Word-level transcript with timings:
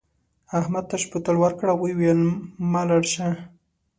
احمد 0.59 0.85
تش 0.89 1.03
بوتل 1.11 1.35
ورکړ 1.39 1.67
او 1.71 1.79
وویل 1.83 2.21
مه 2.71 2.81
لاړ 2.89 3.03
شه. 3.13 3.27